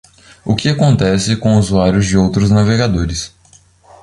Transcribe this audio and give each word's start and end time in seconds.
O 0.43 0.55
que 0.55 0.67
acontece 0.67 1.35
com 1.35 1.55
os 1.59 1.67
usuários 1.67 2.07
de 2.07 2.17
outros 2.17 2.49
navegadores? 2.49 3.31